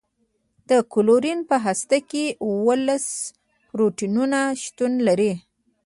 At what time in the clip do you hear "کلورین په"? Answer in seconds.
0.93-1.55